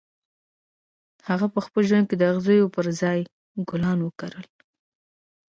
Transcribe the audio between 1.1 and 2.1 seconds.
هغه په خپل ژوند